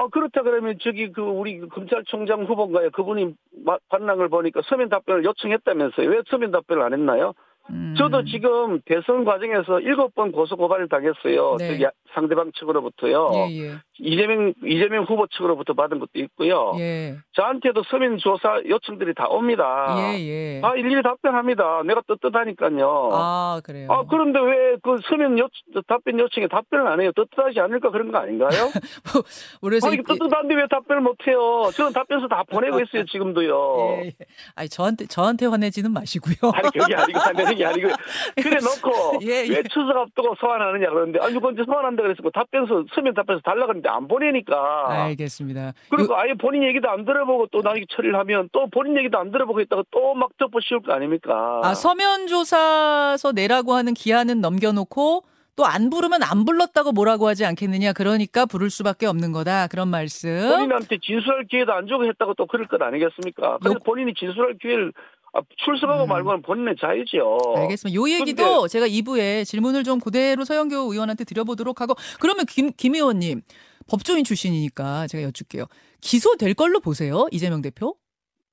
아, 0.00 0.08
그렇다 0.08 0.42
그러면 0.42 0.76
저기 0.80 1.12
그 1.12 1.20
우리 1.20 1.58
그 1.58 1.68
검찰총장 1.68 2.44
후보인가요? 2.44 2.90
그분이 2.90 3.34
마- 3.66 3.78
반랑을 3.90 4.28
보니까 4.30 4.62
서면 4.64 4.88
답변을 4.88 5.24
요청했다면서요. 5.24 6.08
왜 6.08 6.22
서면 6.28 6.50
답변을 6.52 6.82
안 6.82 6.92
했나요? 6.94 7.34
음. 7.68 7.94
저도 7.98 8.24
지금 8.24 8.80
대선 8.86 9.24
과정에서 9.24 9.80
일곱 9.80 10.14
번 10.14 10.32
고소 10.32 10.56
고발을 10.56 10.88
당했어요. 10.88 11.56
네. 11.58 11.68
저기 11.68 11.84
상대방 12.14 12.50
측으로부터요. 12.58 13.30
예, 13.34 13.58
예. 13.64 13.72
이재명 13.98 14.52
이재명 14.64 15.04
후보 15.04 15.26
측으로부터 15.26 15.74
받은 15.74 15.98
것도 15.98 16.10
있고요. 16.14 16.72
예. 16.78 17.16
저한테도 17.32 17.82
서면 17.90 18.18
조사 18.18 18.60
요청들이 18.68 19.14
다 19.14 19.26
옵니다. 19.28 19.86
예, 19.98 20.18
예. 20.56 20.60
다 20.60 20.74
일일이 20.74 21.02
답변합니다. 21.02 21.82
내가 21.84 22.00
떳떳하니까요. 22.06 23.10
아, 23.12 23.60
그래요. 23.64 23.88
아, 23.92 24.04
그런데 24.08 24.40
왜 24.40 24.70
그 24.82 24.96
서면 25.08 25.38
요, 25.38 25.48
답변 25.86 26.18
요청에 26.18 26.46
답변을 26.48 26.86
안 26.86 27.00
해요? 27.00 27.10
떳떳하지 27.14 27.60
않을까 27.60 27.90
그런 27.90 28.10
거 28.12 28.18
아닌가요? 28.18 28.48
그래서 29.60 29.88
아니, 29.88 29.96
이- 29.98 30.02
떳떳한데 30.02 30.54
왜 30.54 30.66
답변을 30.70 31.02
못 31.02 31.16
해요? 31.26 31.70
저는 31.74 31.92
답변서 31.92 32.28
다 32.28 32.42
보내고 32.50 32.80
있어요, 32.80 33.04
지금도요. 33.06 33.78
예, 34.02 34.06
예. 34.06 34.12
아니 34.54 34.68
저한테 34.68 35.06
저한테 35.06 35.46
화내지는 35.46 35.92
마시고요. 35.92 36.52
아니, 36.54 36.70
그게 36.70 36.94
아니고, 36.94 37.18
하는 37.18 37.54
게 37.54 37.64
아니고. 37.64 37.88
그래 38.42 38.58
놓고, 38.60 39.18
예, 39.22 39.44
예. 39.46 39.56
왜 39.56 39.62
추석 39.64 39.90
앞두고 39.96 40.34
소환하느냐 40.40 40.88
그러는데, 40.90 41.18
아니, 41.20 41.36
이건 41.36 41.54
이제 41.54 41.62
소환한다 41.66 41.99
그랬고, 42.02 42.30
답변서, 42.30 42.84
서면 42.94 43.14
답변서 43.14 43.40
달라 43.44 43.66
그랬는데 43.66 43.88
안 43.88 44.08
보내니까. 44.08 44.86
알겠습니다. 45.04 45.72
그리고 45.90 46.16
아예 46.16 46.34
본인 46.34 46.62
얘기도 46.64 46.88
안 46.90 47.04
들어보고 47.04 47.48
또 47.52 47.62
나중에 47.62 47.84
처리를 47.90 48.18
하면 48.20 48.48
또 48.52 48.66
본인 48.70 48.96
얘기도 48.98 49.18
안 49.18 49.30
들어보고 49.30 49.60
있다가 49.60 49.82
또 49.90 50.14
막 50.14 50.30
덮어 50.38 50.58
씌울 50.60 50.82
거 50.82 50.92
아닙니까? 50.92 51.60
아, 51.64 51.74
서면 51.74 52.26
조사서 52.26 53.32
내라고 53.32 53.74
하는 53.74 53.94
기한은 53.94 54.40
넘겨놓고 54.40 55.24
또안 55.56 55.90
부르면 55.90 56.22
안 56.22 56.44
불렀다고 56.44 56.92
뭐라고 56.92 57.26
하지 57.28 57.44
않겠느냐. 57.44 57.92
그러니까 57.92 58.46
부를 58.46 58.70
수밖에 58.70 59.06
없는 59.06 59.32
거다. 59.32 59.66
그런 59.66 59.88
말씀. 59.88 60.30
본인한테 60.48 60.96
진술할 61.02 61.44
기회도 61.50 61.72
안 61.72 61.86
주고 61.86 62.06
했다고 62.06 62.34
또 62.34 62.46
그럴 62.46 62.66
것 62.66 62.80
아니겠습니까? 62.80 63.58
그래서 63.58 63.74
요- 63.74 63.78
본인이 63.84 64.14
진술할 64.14 64.54
기회를 64.60 64.92
아, 65.32 65.40
출석하고 65.64 66.04
음. 66.04 66.08
말고는 66.08 66.42
본인의 66.42 66.76
자유죠. 66.80 67.38
알겠습니다. 67.56 67.94
요 67.94 68.08
얘기도 68.10 68.68
제가 68.68 68.86
2부에 68.86 69.44
질문을 69.44 69.84
좀 69.84 70.00
그대로 70.00 70.44
서영교 70.44 70.92
의원한테 70.92 71.24
드려보도록 71.24 71.80
하고 71.80 71.94
그러면 72.20 72.46
김, 72.46 72.72
김 72.76 72.94
의원님 72.94 73.42
법조인 73.88 74.24
출신이니까 74.24 75.06
제가 75.08 75.24
여쭙게요. 75.24 75.66
기소될 76.00 76.54
걸로 76.54 76.80
보세요? 76.80 77.26
이재명 77.30 77.62
대표? 77.62 77.96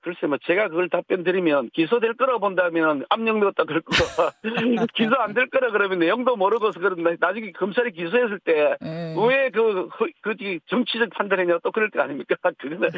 글쎄 0.08 0.28
뭐 0.28 0.38
제가 0.46 0.70
그걸 0.70 0.90
답변 0.90 1.24
드리면 1.24 1.70
기소될 1.74 2.16
거라고 2.16 2.40
본다면 2.40 3.06
압력 3.10 3.40
넣었다 3.40 3.64
그럴 3.66 3.82
거 3.82 3.92
기소 4.96 5.16
안 5.16 5.34
될 5.34 5.50
거라 5.50 5.72
그러면 5.72 6.00
내용도 6.00 6.36
모르고서 6.36 6.80
그런데 6.80 7.16
나중에 7.20 7.52
검찰이 7.52 7.92
기소했을 7.92 8.40
때 8.40 8.76
예. 8.84 9.16
왜 9.18 9.50
그, 9.52 9.88
그, 9.98 10.08
그 10.22 10.36
정치적 10.68 11.10
판단했냐 11.12 11.60
또 11.64 11.72
그럴 11.72 11.90
거 11.92 12.02
아닙니까? 12.02 12.36
그거는 12.42 12.90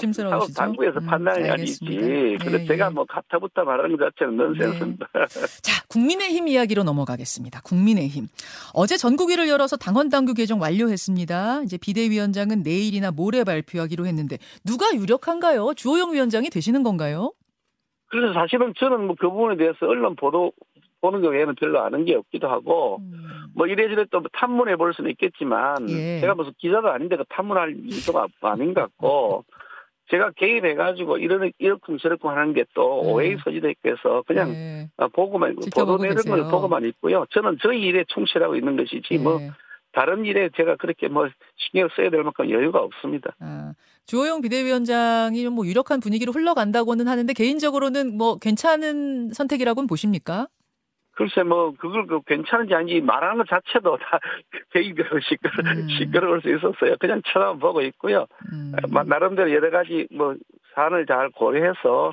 좀 0.00 0.12
사법, 0.12 0.48
당국에서 0.54 1.00
음, 1.00 1.06
판단이. 1.06 1.50
아니지. 1.50 1.84
근데 2.40 2.62
예, 2.62 2.66
제가 2.66 2.86
예. 2.86 2.90
뭐 2.90 3.04
가타부타 3.04 3.64
말하는 3.64 3.96
것 3.96 4.14
자체는 4.16 4.36
넌센스입니다. 4.36 5.06
자, 5.62 5.82
국민의힘 5.88 6.48
이야기로 6.48 6.82
넘어가겠습니다. 6.84 7.60
국민의힘. 7.62 8.28
어제 8.72 8.96
전국위를 8.96 9.48
열어서 9.48 9.76
당원 9.76 10.08
당규 10.08 10.34
개정 10.34 10.60
완료했습니다. 10.60 11.62
이제 11.64 11.76
비대위원장은 11.78 12.62
내일이나 12.62 13.10
모레 13.10 13.44
발표하기로 13.44 14.06
했는데 14.06 14.38
누가 14.64 14.86
유력한가요? 14.94 15.74
주호영 15.74 16.12
위원장 16.14 16.35
이 16.44 16.50
되시는 16.50 16.82
건가요? 16.82 17.32
그래서 18.08 18.32
사실은 18.34 18.72
저는 18.76 19.06
뭐 19.06 19.16
그 19.18 19.28
부분에 19.28 19.56
대해서 19.56 19.78
언론 19.86 20.14
보도 20.16 20.52
보는 21.00 21.20
것 21.22 21.28
외에는 21.28 21.54
별로 21.56 21.80
아는 21.82 22.04
게 22.04 22.14
없기도 22.14 22.48
하고 22.48 22.98
음. 23.00 23.46
뭐 23.54 23.66
이래저래 23.66 24.04
또 24.10 24.22
탐문해 24.32 24.76
볼 24.76 24.94
수는 24.94 25.10
있겠지만 25.10 25.88
예. 25.90 26.20
제가 26.20 26.34
무슨 26.34 26.52
기자도 26.58 26.88
아닌데 26.88 27.16
그 27.16 27.24
탐문할 27.28 27.74
아- 28.14 28.48
아닌 28.50 28.74
것 28.74 28.82
같고 28.82 29.44
제가 30.10 30.30
개입해 30.36 30.74
가지고 30.74 31.18
이런 31.18 31.50
이렇쿵 31.58 31.98
저렇쿵 31.98 32.30
하는 32.30 32.54
게또 32.54 33.02
네. 33.04 33.12
오해의 33.12 33.38
소지도 33.42 33.68
있고 33.70 33.88
해서 33.90 34.22
그냥 34.26 34.52
네. 34.52 34.88
아, 34.98 35.08
보고만 35.08 35.56
보도 35.74 35.96
내는. 35.98 36.16
걸 36.16 36.42
보고만 36.50 36.84
있고요. 36.86 37.26
저는 37.32 37.58
저희 37.60 37.80
일에 37.82 38.04
충실하고 38.08 38.54
있는 38.54 38.76
것이지 38.76 39.18
뭐 39.18 39.38
예. 39.40 39.50
다른 39.96 40.26
일에 40.26 40.50
제가 40.54 40.76
그렇게 40.76 41.08
뭐 41.08 41.26
신경 41.56 41.88
써야 41.96 42.10
될 42.10 42.22
만큼 42.22 42.50
여유가 42.50 42.80
없습니다. 42.80 43.34
아, 43.40 43.72
주호영 44.04 44.42
비대위원장이 44.42 45.48
뭐 45.48 45.66
유력한 45.66 46.00
분위기로 46.00 46.32
흘러간다고는 46.32 47.08
하는데 47.08 47.32
개인적으로는 47.32 48.14
뭐 48.18 48.36
괜찮은 48.38 49.32
선택이라고는 49.32 49.86
보십니까? 49.86 50.48
글쎄 51.12 51.42
뭐 51.44 51.72
그걸 51.78 52.06
그 52.06 52.20
괜찮은지 52.26 52.74
아닌지 52.74 53.00
말하는 53.00 53.38
것 53.38 53.48
자체도 53.48 53.96
다 53.96 54.20
개입이라고 54.74 55.18
시끄러, 55.20 55.70
음. 55.72 55.88
시끄러울 55.88 56.42
수 56.42 56.54
있었어요. 56.54 56.96
그냥 57.00 57.22
쳐다보고 57.26 57.80
있고요. 57.82 58.26
음. 58.52 58.72
마- 58.90 59.02
나름대로 59.02 59.50
여러 59.50 59.70
가지 59.70 60.06
뭐 60.12 60.34
사안을 60.74 61.06
잘 61.06 61.30
고려해서 61.30 62.12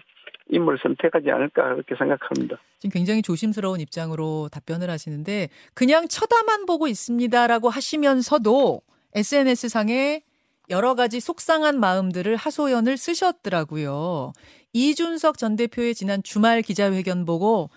인물을 0.49 0.79
선택하지 0.81 1.31
않을까 1.31 1.73
그렇게 1.75 1.95
생각합니다. 1.95 2.57
지금 2.79 2.91
굉장히 2.93 3.21
조심스러운 3.21 3.79
입장으로 3.79 4.49
답변을 4.51 4.89
하시는데 4.89 5.49
그냥 5.73 6.07
쳐다만 6.07 6.65
보고 6.65 6.87
있습니다라고 6.87 7.69
하시면서도 7.69 8.81
SNS 9.15 9.69
상에 9.69 10.21
여러 10.69 10.95
가지 10.95 11.19
속상한 11.19 11.79
마음들을 11.79 12.35
하소연을 12.35 12.97
쓰셨더라고요. 12.97 14.33
이준석 14.73 15.37
전 15.37 15.55
대표의 15.55 15.93
지난 15.93 16.23
주말 16.23 16.61
기자회견 16.61 17.25
보고 17.25 17.69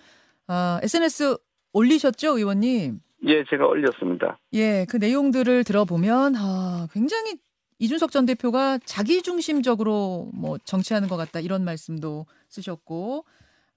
아, 0.47 0.79
SNS 0.83 1.37
올리셨죠, 1.73 2.37
의원님? 2.37 2.99
예, 3.25 3.43
제가 3.49 3.67
올렸습니다. 3.67 4.39
예, 4.53 4.85
그 4.89 4.97
내용들을 4.97 5.63
들어보면 5.63 6.35
아, 6.37 6.87
굉장히 6.91 7.35
이준석 7.79 8.11
전 8.11 8.25
대표가 8.25 8.79
자기 8.85 9.21
중심적으로 9.21 10.29
뭐 10.33 10.57
정치하는 10.59 11.07
것 11.07 11.17
같다 11.17 11.39
이런 11.39 11.63
말씀도 11.63 12.25
쓰셨고 12.49 13.25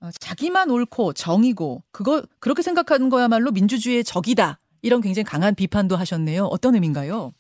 어, 0.02 0.10
자기만 0.18 0.70
옳고 0.70 1.12
정이고 1.12 1.82
그거 1.92 2.22
그렇게 2.40 2.62
생각하는 2.62 3.10
거야말로 3.10 3.50
민주주의의 3.50 4.04
적이다 4.04 4.58
이런 4.82 5.02
굉장히 5.02 5.24
강한 5.24 5.54
비판도 5.54 5.96
하셨네요. 5.96 6.44
어떤 6.44 6.74
의미인가요? 6.74 7.32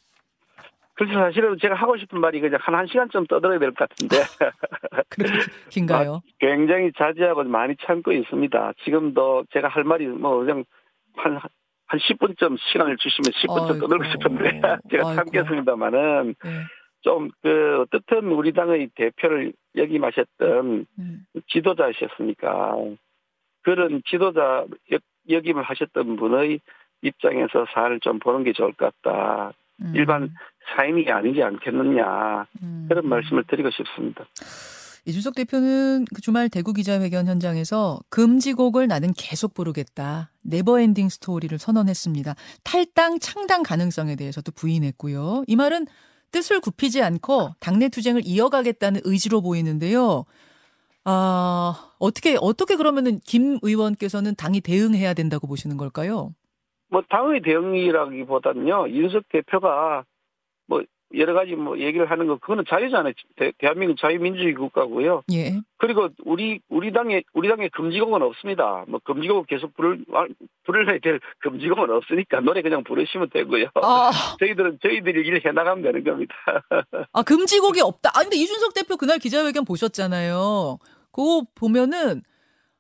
그래서 0.94 1.14
사실은 1.18 1.56
제가 1.58 1.74
하고 1.74 1.96
싶은 1.96 2.20
말이 2.20 2.38
그냥 2.42 2.58
한, 2.60 2.74
한 2.74 2.86
시간쯤 2.86 3.26
떠들어야 3.26 3.58
될 3.58 3.72
것 3.72 3.88
같은데 3.88 4.16
그렇게 5.08 5.32
긴가요? 5.70 6.20
굉장히 6.38 6.92
자제하고 6.98 7.44
많이 7.44 7.74
참고 7.86 8.12
있습니다. 8.12 8.72
지금도 8.84 9.44
제가 9.54 9.68
할 9.68 9.84
말이 9.84 10.06
뭐 10.08 10.36
그냥 10.40 10.64
한, 11.16 11.40
한 11.90 11.98
10분쯤 11.98 12.56
시간을 12.56 12.96
주시면 12.98 13.32
10분쯤 13.32 13.72
아이고. 13.72 13.80
떠들고 13.80 14.04
싶은데 14.04 14.60
제가 14.90 15.08
아이고. 15.08 15.14
참겠습니다만은 15.16 16.34
네. 16.40 16.50
좀그 17.00 17.80
어떻든 17.80 18.28
우리 18.28 18.52
당의 18.52 18.90
대표를 18.94 19.52
역임하셨던 19.76 20.86
음, 20.98 21.26
지도자셨으니까 21.48 22.76
그런 23.62 24.02
지도자 24.08 24.66
역, 24.92 25.00
역임을 25.28 25.64
하셨던 25.64 26.14
분의 26.14 26.60
입장에서 27.02 27.66
사안을 27.74 27.98
좀 28.00 28.20
보는 28.20 28.44
게 28.44 28.52
좋을 28.52 28.72
것 28.74 28.94
같다. 29.02 29.52
음, 29.82 29.92
일반 29.96 30.30
사인이 30.76 31.10
아니지 31.10 31.42
않겠느냐 31.42 32.46
음. 32.62 32.86
그런 32.88 33.08
말씀을 33.08 33.44
드리고 33.48 33.70
싶습니다. 33.70 34.26
이준석 35.06 35.34
대표는 35.34 36.04
그 36.14 36.20
주말 36.20 36.48
대구 36.48 36.72
기자회견 36.72 37.26
현장에서 37.26 37.98
금지곡을 38.10 38.86
나는 38.86 39.12
계속 39.16 39.54
부르겠다. 39.54 40.30
never 40.42 40.72
ending 40.72 41.08
story를 41.08 41.56
선언했습니다. 41.58 42.34
탈당 42.64 43.18
창당 43.18 43.62
가능성에 43.62 44.16
대해서도 44.16 44.52
부인했고요. 44.52 45.44
이 45.46 45.56
말은 45.56 45.86
뜻을 46.32 46.60
굽히지 46.60 47.02
않고 47.02 47.50
당내 47.60 47.88
투쟁을 47.88 48.22
이어가겠다는 48.24 49.00
의지로 49.04 49.40
보이는데요. 49.42 50.24
아, 51.04 51.92
어떻게 51.98 52.36
어떻게 52.40 52.76
그러면은 52.76 53.18
김 53.24 53.58
의원께서는 53.62 54.34
당이 54.36 54.60
대응해야 54.60 55.14
된다고 55.14 55.46
보시는 55.46 55.76
걸까요? 55.76 56.34
뭐 56.88 57.02
당의 57.08 57.40
대응이라기보다는요 57.42 58.90
윤석 58.90 59.28
대표가 59.30 60.04
뭐 60.66 60.82
여러 61.16 61.34
가지 61.34 61.54
뭐 61.54 61.78
얘기를 61.78 62.10
하는 62.10 62.26
거 62.26 62.36
그거는 62.36 62.64
자유잖아요. 62.68 63.12
대, 63.36 63.52
대한민국 63.58 63.98
자유민주주의 63.98 64.54
국가고요. 64.54 65.22
예. 65.32 65.60
그리고 65.78 66.08
우리 66.24 66.60
우리 66.68 66.92
당에 66.92 67.22
우리 67.32 67.48
당에 67.48 67.68
금지곡은 67.68 68.22
없습니다. 68.22 68.84
뭐 68.86 69.00
금지곡 69.02 69.46
계속 69.46 69.74
부를 69.76 70.04
아, 70.12 70.26
부를해야 70.64 70.98
될 71.02 71.20
금지곡은 71.40 71.90
없으니까 71.90 72.40
노래 72.40 72.62
그냥 72.62 72.84
부르시면 72.84 73.30
되고요. 73.30 73.66
아, 73.82 74.10
저희들은 74.38 74.78
저희들이 74.82 75.26
일을 75.26 75.44
해 75.44 75.52
나가면 75.52 75.82
되는 75.82 76.04
겁니다. 76.04 76.34
아 77.12 77.22
금지곡이 77.22 77.80
없다. 77.80 78.10
아 78.14 78.22
근데 78.22 78.36
이준석 78.36 78.74
대표 78.74 78.96
그날 78.96 79.18
기자회견 79.18 79.64
보셨잖아요. 79.64 80.78
그거 81.10 81.44
보면은 81.54 82.22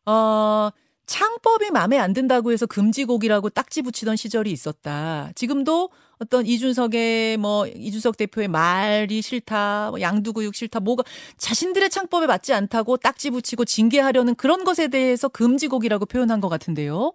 어 0.06 0.70
창법이 1.06 1.72
마음에 1.72 1.98
안 1.98 2.12
든다고 2.12 2.52
해서 2.52 2.66
금지곡이라고 2.66 3.50
딱지 3.50 3.82
붙이던 3.82 4.14
시절이 4.14 4.52
있었다. 4.52 5.30
지금도 5.34 5.90
어떤 6.22 6.44
이준석의 6.46 7.38
뭐 7.38 7.66
이준석 7.66 8.16
대표의 8.18 8.48
말이 8.48 9.22
싫다, 9.22 9.88
뭐 9.90 10.00
양두구육 10.00 10.54
싫다, 10.54 10.80
뭐가 10.80 11.02
자신들의 11.38 11.88
창법에 11.88 12.26
맞지 12.26 12.52
않다고 12.52 12.98
딱지 12.98 13.30
붙이고 13.30 13.64
징계하려는 13.64 14.34
그런 14.34 14.64
것에 14.64 14.88
대해서 14.88 15.28
금지곡이라고 15.28 16.04
표현한 16.06 16.40
것 16.40 16.48
같은데요. 16.48 17.12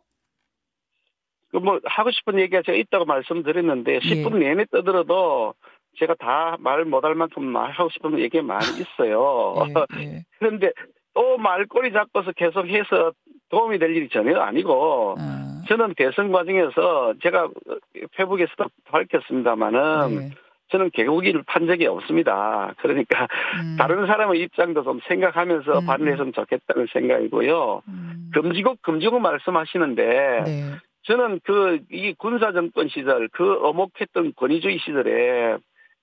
그 1.52 1.58
뭐 1.60 1.80
하고 1.86 2.12
싶은 2.12 2.38
얘기가 2.40 2.64
제가 2.66 2.78
있다고 2.78 3.06
말씀드렸는데 3.06 4.00
10분 4.00 4.40
내내 4.40 4.66
떠들어도 4.72 5.54
제가 6.00 6.16
다 6.16 6.58
말 6.60 6.84
못할 6.84 7.16
만큼 7.16 7.46
말하고 7.46 7.90
싶은 7.92 8.20
얘기가 8.20 8.44
많이 8.44 8.66
있어요. 8.82 9.56
예, 9.98 10.02
예. 10.02 10.26
그런데 10.40 10.72
또 11.14 11.38
말꼬리 11.38 11.94
잡고서 11.94 12.34
계속해서 12.34 13.14
도움이 13.50 13.80
될 13.80 13.96
일이 13.96 14.10
전혀 14.10 14.38
아니고 14.38 15.16
아, 15.18 15.45
저는 15.68 15.94
대선 15.96 16.32
과정에서 16.32 17.14
제가 17.22 17.50
페북에서도 18.16 18.66
밝혔습니다마는 18.86 20.16
네. 20.16 20.30
저는 20.72 20.90
개고기를 20.92 21.44
판 21.46 21.68
적이 21.68 21.88
없습니다. 21.88 22.74
그러니까 22.80 23.28
음, 23.62 23.76
다른 23.78 24.08
사람의 24.08 24.42
입장도 24.42 24.84
좀 24.84 25.00
생각하면서 25.08 25.80
음, 25.80 25.86
반응했으면 25.86 26.34
좋겠다는 26.34 26.88
생각이고요. 26.92 27.82
음, 27.88 28.32
금지국 28.34 28.82
금지국 28.82 29.22
말씀하시는데 29.22 30.44
네. 30.46 30.72
저는 31.04 31.40
그 31.44 31.80
이 31.92 32.14
군사 32.18 32.52
정권 32.52 32.88
시절 32.90 33.30
그 33.32 33.54
어목했던 33.64 34.34
권위주의 34.36 34.80
시절에 34.80 35.58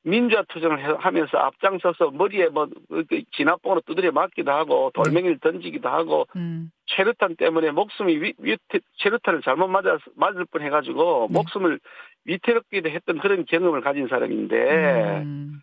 민주화 0.05 0.43
투쟁을 0.49 0.81
해- 0.81 0.97
하면서 0.99 1.39
앞장서서 1.39 2.11
머리에 2.11 2.49
뭐그 2.49 3.07
진압봉으로 3.37 3.83
두드려 3.87 4.11
맞기도 4.13 4.51
하고 4.51 4.91
돌멩이를 4.95 5.39
던지기도 5.39 5.89
하고 5.89 6.27
음, 6.37 6.71
체류탄 6.87 7.37
때문에 7.37 7.71
목숨이 7.71 8.17
위, 8.17 8.35
위 8.39 8.57
체류탄을 8.99 9.43
잘못 9.43 9.69
맞아 9.69 9.99
맞을 10.17 10.45
뻔 10.47 10.63
해가지고 10.63 11.29
네. 11.31 11.35
목숨을 11.39 11.79
위태롭기도 12.25 12.89
했던 12.91 13.19
그런 13.19 13.45
경험을 13.47 13.81
가진 13.81 14.09
사람인데 14.09 15.23
음, 15.25 15.61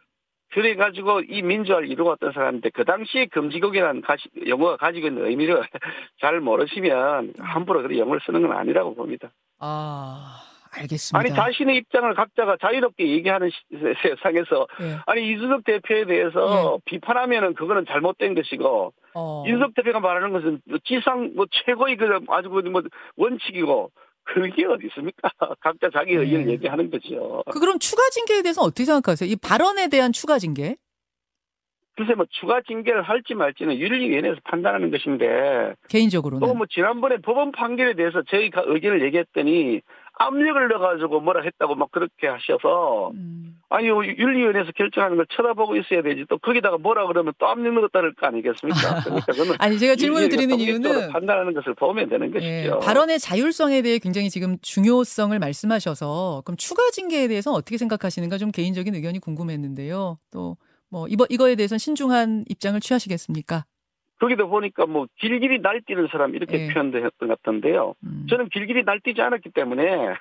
그래가지고 0.51 1.21
이 1.21 1.41
민주화를 1.41 1.89
이루었던 1.89 2.31
사람인데 2.31 2.69
그 2.71 2.83
당시에 2.85 3.27
금지곡이라는 3.27 4.01
가시, 4.01 4.29
용어가 4.47 4.77
가지고 4.77 5.07
있는 5.07 5.25
의미를 5.25 5.61
잘 6.21 6.39
모르시면 6.39 7.33
함부로 7.39 7.81
그런 7.81 7.97
용어를 7.97 8.19
쓰는 8.25 8.41
건 8.41 8.53
아니라고 8.53 8.95
봅니다. 8.95 9.29
아, 9.59 10.41
알겠습니다. 10.71 11.19
아니 11.19 11.35
자신의 11.35 11.77
입장을 11.77 12.13
각자가 12.13 12.57
자유롭게 12.61 13.07
얘기하는 13.07 13.49
시- 13.49 13.55
세상에서 14.01 14.67
예. 14.81 14.97
아니 15.07 15.31
이준석 15.31 15.63
대표에 15.63 16.05
대해서 16.05 16.79
비판하면은 16.85 17.53
그거는 17.55 17.85
잘못된 17.87 18.35
것이고 18.35 18.93
어, 19.15 19.43
윤석 19.47 19.73
대표가 19.75 19.99
말하는 19.99 20.31
것은 20.31 20.61
뭐 20.65 20.77
지상 20.85 21.31
뭐 21.35 21.45
최고의 21.65 21.97
그 21.97 22.19
아주 22.29 22.49
그뭐 22.49 22.83
원칙이고 23.17 23.91
그게 24.23 24.65
어디 24.65 24.85
있습니까? 24.87 25.29
각자 25.59 25.89
자기 25.91 26.15
네. 26.15 26.21
의견을 26.21 26.49
얘기하는 26.51 26.91
거죠. 26.91 27.43
그 27.51 27.59
그럼 27.59 27.79
추가 27.79 28.03
징계에 28.11 28.43
대해서 28.43 28.61
어떻게 28.61 28.85
생각하세요? 28.85 29.27
이 29.29 29.35
발언에 29.35 29.87
대한 29.89 30.11
추가 30.11 30.37
징계? 30.37 30.75
글쎄 31.95 32.13
뭐 32.13 32.25
추가 32.29 32.61
징계를 32.61 33.01
할지 33.01 33.33
말지는 33.33 33.77
윤리위원회에서 33.77 34.39
판단하는 34.45 34.89
것인데 34.89 35.73
개인적으로는. 35.89 36.47
또 36.47 36.53
뭐 36.53 36.65
지난번에 36.69 37.17
법원 37.17 37.51
판결에 37.51 37.93
대해서 37.95 38.21
저희가 38.23 38.63
의견을 38.67 39.03
얘기했더니 39.03 39.81
압력을 40.19 40.67
넣어가지고 40.67 41.21
뭐라 41.21 41.41
했다고 41.41 41.75
막 41.75 41.91
그렇게 41.91 42.27
하셔서 42.27 43.11
음, 43.15 43.57
아니 43.69 43.87
윤리위원회에서 43.87 44.71
결정하는 44.75 45.17
걸 45.17 45.25
쳐다보고 45.35 45.75
있어야 45.77 46.01
되지 46.03 46.25
또 46.29 46.37
거기다가 46.37 46.77
뭐라 46.77 47.07
그러면 47.07 47.33
또 47.39 47.47
압력 47.47 47.73
넣었다 47.73 47.99
그럴 47.99 48.13
거 48.13 48.27
아니겠습니까? 48.27 48.79
그러니까 49.03 49.31
그거는 49.31 49.55
아니 49.59 49.79
제가 49.79 49.95
질문을 49.95 50.29
드리는 50.29 50.59
이유는 50.59 51.09
판단하는 51.09 51.53
것을 51.53 51.73
보면 51.73 52.09
되는 52.09 52.27
예, 52.27 52.67
것이죠. 52.67 52.79
발언의 52.79 53.19
자율성에 53.19 53.81
대해 53.81 53.97
굉장히 53.97 54.29
지금 54.29 54.57
중요성을 54.61 55.37
말씀하셔서 55.39 56.43
그럼 56.45 56.57
추가 56.57 56.83
징계에 56.91 57.27
대해서 57.27 57.51
어떻게 57.51 57.77
생각하시는가 57.77 58.37
좀 58.37 58.51
개인적인 58.51 58.93
의견이 58.93 59.19
궁금했는데요. 59.19 60.19
또 60.31 60.57
뭐 60.89 61.07
이거 61.07 61.25
이거에 61.29 61.55
대해서는 61.55 61.77
신중한 61.79 62.45
입장을 62.49 62.79
취하시겠습니까? 62.79 63.65
거기도 64.19 64.49
보니까 64.49 64.85
뭐 64.85 65.07
길길이 65.17 65.59
날뛰는 65.59 66.09
사람 66.11 66.35
이렇게 66.35 66.67
예. 66.67 66.73
표현됐던 66.73 67.29
것 67.29 67.41
같던데요. 67.41 67.95
음. 68.03 68.27
저는 68.29 68.49
길길이 68.49 68.83
날뛰지 68.83 69.21
않았기 69.21 69.51
때문에 69.51 70.13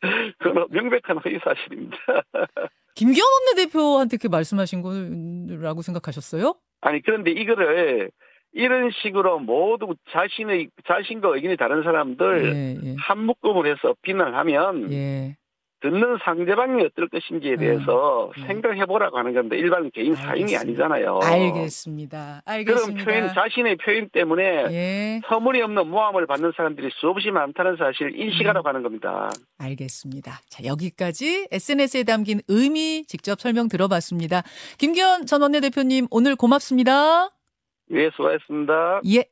그건 0.38 0.66
명백한 0.70 1.18
허위 1.18 1.38
사실입니다. 1.38 1.96
김기현 2.94 3.24
원내대표한테 3.48 4.16
그렇게 4.16 4.28
말씀하신 4.28 4.82
거라고 4.82 5.82
생각하셨어요? 5.82 6.54
아니 6.80 7.00
그런데 7.02 7.30
이거를 7.30 8.10
이런 8.52 8.90
식으로 9.02 9.38
모두 9.38 9.94
자신의 10.10 10.68
자신과 10.86 11.34
의견이 11.34 11.56
다른 11.56 11.82
사람들 11.82 12.54
예, 12.54 12.88
예. 12.90 12.94
한 12.98 13.18
묶음을 13.24 13.66
해서 13.66 13.94
비난하면 14.02 14.92
예. 14.92 15.36
듣는 15.82 16.18
상대방이 16.24 16.82
어떨 16.84 17.08
것인지에 17.08 17.56
대해서 17.56 18.30
음. 18.36 18.46
생각해 18.46 18.86
보라고 18.86 19.18
하는 19.18 19.34
건데 19.34 19.58
일반 19.58 19.90
개인 19.90 20.14
알겠습니다. 20.16 20.60
아니잖아요. 20.60 21.20
알겠습니다. 21.22 22.42
알겠습니다. 22.46 23.04
표현 23.04 23.34
자신의 23.34 23.76
표현 23.76 24.08
때문에 24.10 24.66
예, 24.70 25.20
터무니없는 25.24 25.88
모함을 25.88 26.26
받는 26.26 26.52
사람들이 26.56 26.90
수없이 26.94 27.30
많다는 27.30 27.76
사실 27.76 28.18
인식하라고 28.18 28.68
하는 28.68 28.82
겁니다. 28.82 29.28
알겠습니다. 29.58 30.40
자, 30.48 30.64
여기까지 30.64 31.48
SNS에 31.50 32.04
담긴 32.04 32.40
의미 32.48 33.04
직접 33.06 33.40
설명 33.40 33.68
들어봤습니다. 33.68 34.42
김기현 34.78 35.26
전 35.26 35.42
원내대표님 35.42 36.06
오늘 36.10 36.36
고맙습니다. 36.36 37.30
예, 37.90 38.10
수고하셨습니다. 38.14 39.00
예. 39.14 39.31